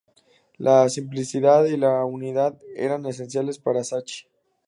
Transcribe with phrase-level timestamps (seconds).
[0.57, 4.25] La simplicidad y la unidad eran esenciales para Sacchi.